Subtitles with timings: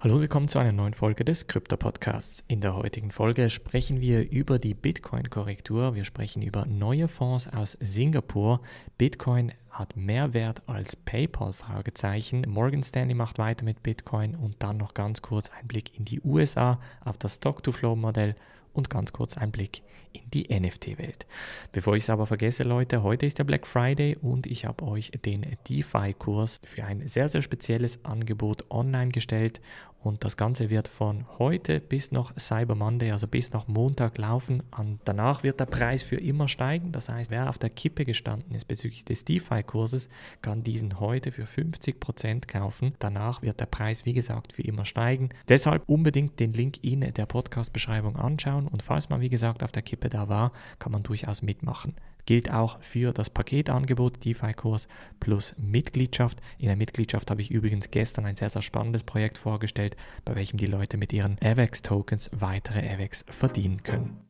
[0.00, 2.44] Hallo willkommen zu einer neuen Folge des Krypto Podcasts.
[2.46, 5.96] In der heutigen Folge sprechen wir über die Bitcoin-Korrektur.
[5.96, 8.60] Wir sprechen über neue Fonds aus Singapur.
[8.96, 11.52] Bitcoin hat mehr Wert als PayPal?
[11.52, 12.44] Fragezeichen.
[12.48, 16.20] Morgan Stanley macht weiter mit Bitcoin und dann noch ganz kurz ein Blick in die
[16.20, 18.34] USA auf das Stock-to-Flow-Modell
[18.72, 21.26] und ganz kurz ein Blick in die NFT-Welt.
[21.72, 25.10] Bevor ich es aber vergesse, Leute, heute ist der Black Friday und ich habe euch
[25.24, 29.60] den DeFi-Kurs für ein sehr, sehr spezielles Angebot online gestellt
[30.00, 34.62] und das Ganze wird von heute bis noch Cyber Monday, also bis nach Montag laufen.
[34.76, 36.92] Und danach wird der Preis für immer steigen.
[36.92, 39.24] Das heißt, wer auf der Kippe gestanden ist bezüglich des
[39.58, 40.08] DeFi-Kurses,
[40.42, 42.94] kann diesen heute für 50% kaufen.
[42.98, 45.30] Danach wird der Preis, wie gesagt, für immer steigen.
[45.48, 48.68] Deshalb unbedingt den Link in der Podcast-Beschreibung anschauen.
[48.68, 51.94] Und falls man, wie gesagt, auf der Kippe da war, kann man durchaus mitmachen
[52.26, 54.86] gilt auch für das Paketangebot DeFi-Kurs
[55.18, 56.38] plus Mitgliedschaft.
[56.58, 59.96] In der Mitgliedschaft habe ich übrigens gestern ein sehr, sehr spannendes Projekt vorgestellt,
[60.26, 64.27] bei welchem die Leute mit ihren AVEX-Tokens weitere AVEX verdienen können.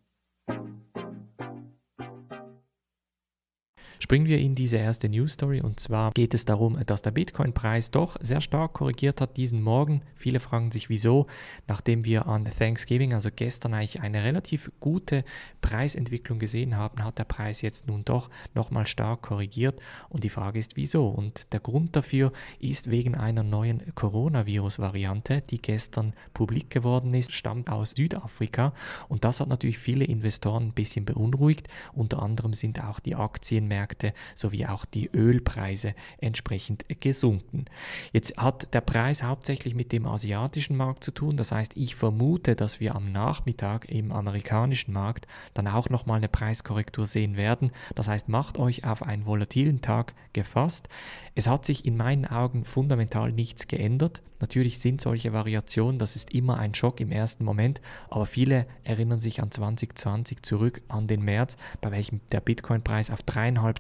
[4.09, 7.91] Springen wir in diese erste News Story und zwar geht es darum, dass der Bitcoin-Preis
[7.91, 10.01] doch sehr stark korrigiert hat diesen Morgen.
[10.15, 11.27] Viele fragen sich, wieso,
[11.67, 15.25] nachdem wir an Thanksgiving, also gestern eigentlich eine relativ gute
[15.61, 20.59] Preisentwicklung gesehen haben, hat der Preis jetzt nun doch nochmal stark korrigiert und die Frage
[20.59, 21.09] ist, wieso?
[21.09, 27.69] Und der Grund dafür ist wegen einer neuen Coronavirus-Variante, die gestern publik geworden ist, stammt
[27.69, 28.73] aus Südafrika
[29.09, 31.69] und das hat natürlich viele Investoren ein bisschen beunruhigt.
[31.93, 37.65] Unter anderem sind auch die Aktienmärkte Märkte sowie auch die Ölpreise entsprechend gesunken.
[38.13, 41.37] Jetzt hat der Preis hauptsächlich mit dem asiatischen Markt zu tun.
[41.37, 46.29] Das heißt, ich vermute, dass wir am Nachmittag im amerikanischen Markt dann auch nochmal eine
[46.29, 47.73] Preiskorrektur sehen werden.
[47.95, 50.89] Das heißt, macht euch auf einen volatilen Tag gefasst.
[51.35, 54.23] Es hat sich in meinen Augen fundamental nichts geändert.
[54.41, 59.21] Natürlich sind solche Variationen, das ist immer ein Schock im ersten Moment, aber viele erinnern
[59.21, 63.25] sich an 2020 zurück, an den März, bei welchem der Bitcoin-Preis auf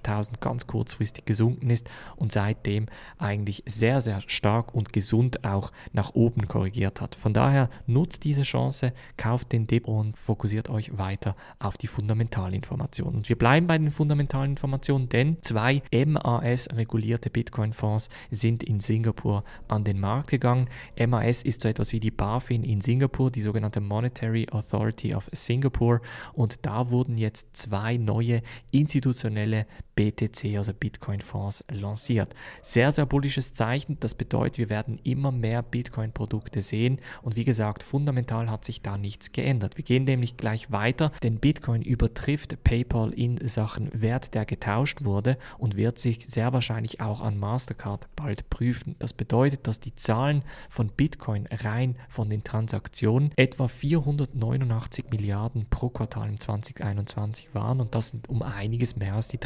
[0.08, 2.86] 3.500 ganz kurzfristig gesunken ist und seitdem
[3.19, 7.14] eigentlich sehr, sehr stark und gesund auch nach oben korrigiert hat.
[7.14, 13.16] Von daher nutzt diese Chance, kauft den Dip und fokussiert euch weiter auf die Fundamentalinformationen.
[13.16, 19.84] Und wir bleiben bei den fundamentalen Informationen, denn zwei MAS-regulierte Bitcoin-Fonds sind in Singapur an
[19.84, 20.69] den Markt gegangen gegangen.
[20.98, 26.00] MAS ist so etwas wie die BaFin in Singapur, die sogenannte Monetary Authority of Singapore.
[26.32, 29.66] Und da wurden jetzt zwei neue institutionelle
[29.98, 32.32] BTC, also Bitcoin-Fonds, lanciert.
[32.62, 33.97] Sehr, sehr bullisches Zeichen.
[33.98, 37.00] Das bedeutet, wir werden immer mehr Bitcoin-Produkte sehen.
[37.22, 39.76] Und wie gesagt, fundamental hat sich da nichts geändert.
[39.76, 45.37] Wir gehen nämlich gleich weiter, denn Bitcoin übertrifft PayPal in Sachen Wert, der getauscht wurde
[45.58, 48.94] und wird sich sehr wahrscheinlich auch an Mastercard bald prüfen.
[49.00, 55.88] Das bedeutet, dass die Zahlen von Bitcoin rein von den Transaktionen etwa 489 Milliarden pro
[55.88, 59.38] Quartal im 2021 waren und das sind um einiges mehr als die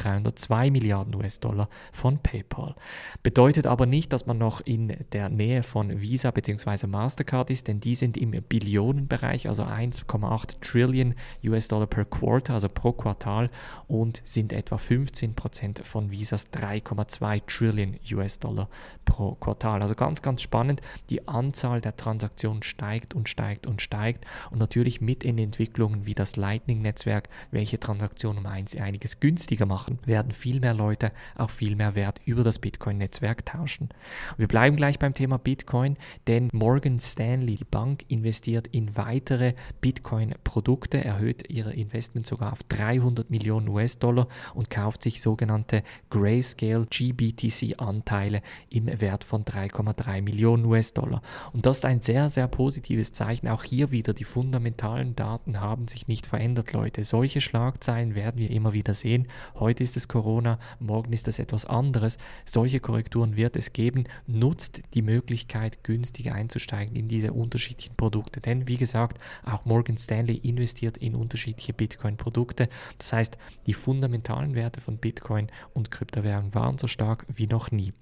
[0.42, 2.74] 302 Milliarden US-Dollar von PayPal.
[3.22, 6.86] Bedeutet aber nicht, dass man noch in der Nähe von Visa bzw.
[6.86, 11.14] Mastercard ist, denn die sind im Billionenbereich, also 1,8 Trillion
[11.44, 13.50] US-Dollar per Quarter, also pro Quartal
[13.88, 18.68] und sind etwa 15 Prozent von Visas 3,2 Trillion US-Dollar
[19.04, 19.82] pro Quartal.
[19.82, 20.80] Also ganz, ganz spannend
[21.10, 26.14] die Anzahl der Transaktionen steigt und steigt und steigt und natürlich mit in Entwicklungen wie
[26.14, 31.94] das Lightning-Netzwerk, welche Transaktionen um einiges günstiger machen, werden viel mehr Leute auch viel mehr
[31.94, 33.88] Wert über das Bitcoin-Netzwerk tauschen.
[34.36, 41.04] wir bleiben gleich beim Thema Bitcoin, denn Morgan Stanley, die Bank, investiert in weitere Bitcoin-Produkte,
[41.04, 48.86] erhöht ihre Investment sogar auf 300 Millionen US-Dollar und kauft sich sogenannte Grayscale GBTC-Anteile im
[49.00, 51.22] Wert von 3,3 Millionen US-Dollar.
[51.52, 53.48] Und das ist ein sehr, sehr positives Zeichen.
[53.48, 57.04] Auch hier wieder, die fundamentalen Daten haben sich nicht verändert, Leute.
[57.04, 59.28] Solche Schlagzeilen werden wir immer wieder sehen.
[59.54, 62.18] Heute ist es Corona, morgen ist es etwas anderes.
[62.44, 64.04] Solche Korrekturen wird es geben.
[64.26, 68.42] Nutzt die Möglichkeit, günstig einzusteigen in diese unterschiedlichen Produkte.
[68.42, 72.68] Denn wie gesagt, auch Morgan Stanley investiert in unterschiedliche Bitcoin-Produkte.
[72.98, 77.94] Das heißt, die fundamentalen Werte von Bitcoin und Kryptowährungen waren so stark wie noch nie.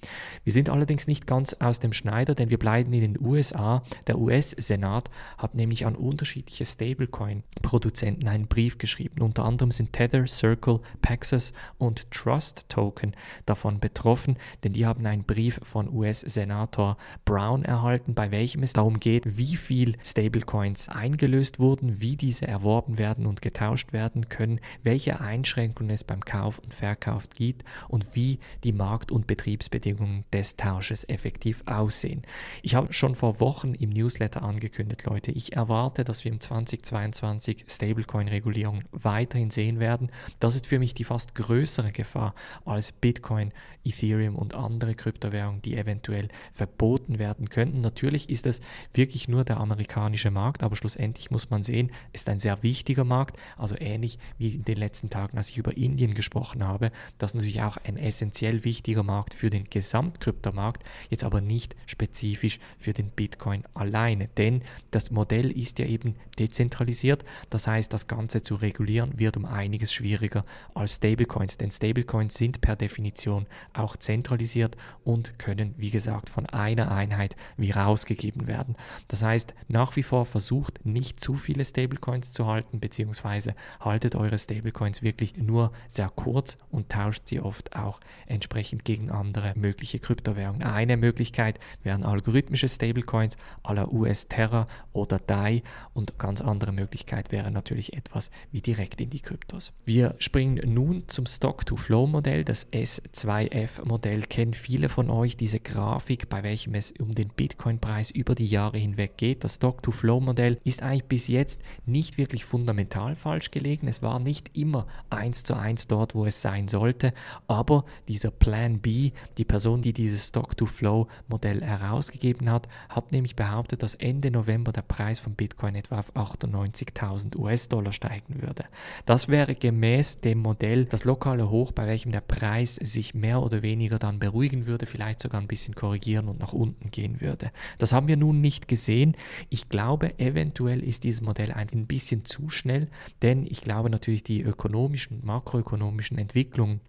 [0.42, 3.84] Wir sind allerdings nicht ganz aus dem Schneider, denn wir bleiben in den USA.
[4.08, 9.22] Der US-Senat hat nämlich an unterschiedliche Stablecoin-Produzenten einen Brief geschrieben.
[9.22, 13.12] Unter anderem sind Tether, Circle, Paxos und Trust Token
[13.46, 19.00] davon betroffen, denn die haben einen Brief von US-Senator Brown erhalten, bei welchem es darum
[19.00, 25.20] geht, wie viel Stablecoins eingelöst wurden, wie diese erworben werden und getauscht werden können, welche
[25.20, 31.08] Einschränkungen es beim Kauf und Verkauf gibt und wie die Markt- und Betriebsbedingungen des Tausches
[31.08, 32.22] effektiv aussehen.
[32.62, 37.64] Ich habe schon vor Wochen im Newsletter angekündigt, Leute, ich erwarte, dass wir im 2022
[37.68, 40.10] Stablecoin-Regulierung weiterhin sehen werden.
[40.38, 42.34] Das ist für mich die fast größere Gefahr
[42.64, 43.52] als Bitcoin,
[43.84, 47.80] Ethereum und andere Kryptowährungen, die eventuell verboten werden könnten.
[47.80, 48.60] Natürlich ist es
[48.92, 53.38] wirklich nur der amerikanische Markt, aber schlussendlich muss man sehen, ist ein sehr wichtiger Markt,
[53.56, 56.90] also ähnlich wie in den letzten Tagen, als ich über Indien gesprochen habe.
[57.18, 62.58] Das ist natürlich auch ein essentiell wichtiger Markt für den Gesamtkryptomarkt, jetzt aber nicht spezifisch
[62.78, 68.42] für den Bitcoin alleine, denn das Modell ist ja eben dezentralisiert, das heißt, das Ganze
[68.42, 70.44] zu regulieren wird um einiges schwieriger
[70.74, 76.92] als Stablecoins, denn Stablecoins sind per Definition auch zentralisiert und können, wie gesagt, von einer
[76.92, 78.76] Einheit wie rausgegeben werden.
[79.08, 84.36] Das heißt, nach wie vor versucht nicht zu viele Stablecoins zu halten, beziehungsweise haltet eure
[84.36, 90.62] Stablecoins wirklich nur sehr kurz und tauscht sie oft auch entsprechend gegen andere mögliche Kryptowährungen.
[90.62, 95.62] Eine Möglichkeit wären algorithmische Stablecoins aller US Terra oder DAI
[95.94, 99.72] und ganz andere Möglichkeit wäre natürlich etwas wie direkt in die Kryptos.
[99.86, 101.24] Wir springen nun zum
[101.70, 108.10] Stock-to-Flow-Modell, das S2F-Modell kennen viele von euch, diese Grafik, bei welchem es um den Bitcoin-Preis
[108.10, 109.44] über die Jahre hinweg geht.
[109.44, 113.86] Das Stock-to-Flow-Modell ist eigentlich bis jetzt nicht wirklich fundamental falsch gelegen.
[113.86, 117.12] Es war nicht immer eins zu eins dort, wo es sein sollte,
[117.46, 123.94] aber dieser Plan B, die Person, die dieses Stock-to-Flow-Modell herausgegeben hat, hat nämlich behauptet, dass
[123.94, 128.64] Ende November der Preis von Bitcoin etwa auf 98.000 US-Dollar steigen würde.
[129.06, 133.62] Das wäre gemäß dem Modell das lokale Hoch, bei welchem der Preis sich mehr oder
[133.62, 137.50] weniger dann beruhigen würde, vielleicht sogar ein bisschen korrigieren und nach unten gehen würde.
[137.78, 139.16] Das haben wir nun nicht gesehen.
[139.48, 142.88] Ich glaube, eventuell ist dieses Modell ein bisschen zu schnell,
[143.22, 146.80] denn ich glaube natürlich die ökonomischen und makroökonomischen Entwicklungen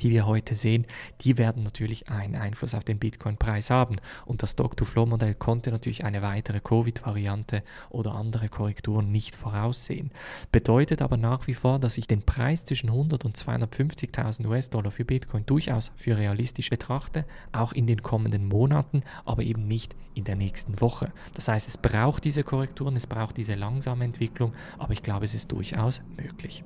[0.00, 0.86] die wir heute sehen,
[1.20, 3.96] die werden natürlich einen Einfluss auf den Bitcoin-Preis haben.
[4.26, 10.10] Und das Stock-to-Flow-Modell konnte natürlich eine weitere Covid-Variante oder andere Korrekturen nicht voraussehen.
[10.50, 15.04] Bedeutet aber nach wie vor, dass ich den Preis zwischen 100 und 250.000 US-Dollar für
[15.04, 20.36] Bitcoin durchaus für realistisch betrachte, auch in den kommenden Monaten, aber eben nicht in der
[20.36, 21.12] nächsten Woche.
[21.34, 25.34] Das heißt, es braucht diese Korrekturen, es braucht diese langsame Entwicklung, aber ich glaube, es
[25.34, 26.64] ist durchaus möglich.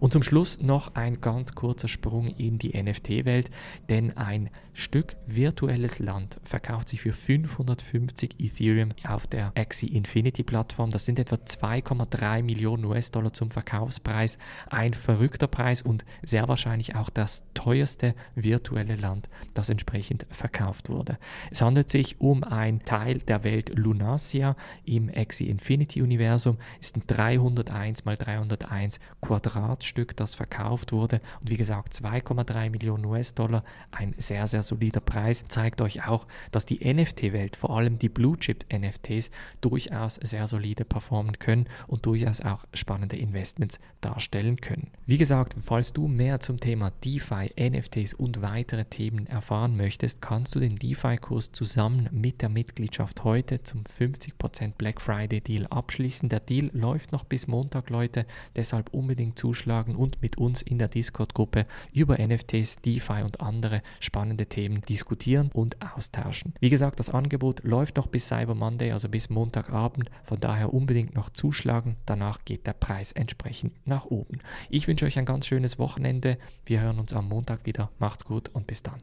[0.00, 3.50] Und zum Schluss noch ein ganz kurzer Sprung in die NFT-Welt,
[3.88, 10.90] denn ein Stück virtuelles Land verkauft sich für 550 Ethereum auf der Axie Infinity Plattform.
[10.90, 14.38] Das sind etwa 2,3 Millionen US-Dollar zum Verkaufspreis.
[14.68, 21.18] Ein verrückter Preis und sehr wahrscheinlich auch das teuerste virtuelle Land, das entsprechend verkauft wurde.
[21.50, 26.58] Es handelt sich um ein Teil der Welt Lunasia im Axie Infinity Universum.
[26.80, 31.20] Ist ein 301 mal 301 Quadratstück, das verkauft wurde.
[31.40, 33.62] Und wie gesagt, 2,3 3 Millionen US-Dollar,
[33.92, 39.30] ein sehr, sehr solider Preis, zeigt euch auch, dass die NFT-Welt, vor allem die Blue-Chip-NFTs,
[39.60, 44.90] durchaus sehr solide performen können und durchaus auch spannende Investments darstellen können.
[45.06, 50.54] Wie gesagt, falls du mehr zum Thema DeFi, NFTs und weitere Themen erfahren möchtest, kannst
[50.54, 56.28] du den DeFi-Kurs zusammen mit der Mitgliedschaft heute zum 50% Black Friday Deal abschließen.
[56.28, 58.26] Der Deal läuft noch bis Montag, Leute,
[58.56, 63.82] deshalb unbedingt zuschlagen und mit uns in der Discord-Gruppe über NFTs NFTs, DeFi und andere
[64.00, 66.54] spannende Themen diskutieren und austauschen.
[66.60, 70.10] Wie gesagt, das Angebot läuft noch bis Cyber Monday, also bis Montagabend.
[70.22, 71.96] Von daher unbedingt noch zuschlagen.
[72.06, 74.40] Danach geht der Preis entsprechend nach oben.
[74.68, 76.38] Ich wünsche euch ein ganz schönes Wochenende.
[76.64, 77.90] Wir hören uns am Montag wieder.
[77.98, 79.02] Macht's gut und bis dann.